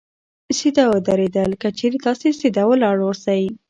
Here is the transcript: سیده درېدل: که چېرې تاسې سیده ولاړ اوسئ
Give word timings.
سیده 0.57 0.85
درېدل: 1.07 1.51
که 1.61 1.69
چېرې 1.77 1.97
تاسې 2.05 2.27
سیده 2.39 2.63
ولاړ 2.67 2.97
اوسئ 3.05 3.43